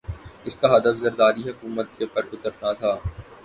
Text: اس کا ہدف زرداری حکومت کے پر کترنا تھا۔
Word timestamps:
اس 0.45 0.55
کا 0.55 0.67
ہدف 0.75 0.95
زرداری 0.99 1.43
حکومت 1.49 1.87
کے 1.97 2.05
پر 2.05 2.23
کترنا 2.31 2.71
تھا۔ 2.73 2.93